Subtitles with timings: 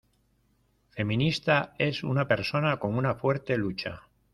[0.89, 4.01] Feminista es una persona con una fuerte lucha.